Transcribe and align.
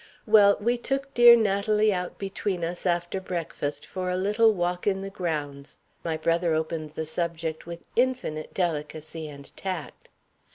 "Well, 0.25 0.57
we 0.59 0.79
took 0.79 1.13
dear 1.13 1.35
Natalie 1.35 1.93
out 1.93 2.17
between 2.17 2.65
us, 2.65 2.87
after 2.87 3.21
breakfast, 3.21 3.85
for 3.85 4.09
a 4.09 4.17
little 4.17 4.51
walk 4.51 4.87
in 4.87 5.01
the 5.01 5.11
grounds. 5.11 5.77
My 6.03 6.17
brother 6.17 6.55
opened 6.55 6.93
the 6.93 7.05
subject 7.05 7.67
with 7.67 7.83
infinite 7.95 8.51
delicacy 8.51 9.27
and 9.29 9.55
tact. 9.55 10.09